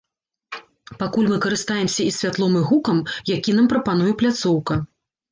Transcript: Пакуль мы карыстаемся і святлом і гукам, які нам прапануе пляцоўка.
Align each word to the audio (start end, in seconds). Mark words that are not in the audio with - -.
Пакуль 1.01 1.25
мы 1.33 1.35
карыстаемся 1.43 2.01
і 2.11 2.13
святлом 2.15 2.55
і 2.61 2.63
гукам, 2.69 2.97
які 3.33 3.51
нам 3.59 3.69
прапануе 3.75 4.13
пляцоўка. 4.23 4.79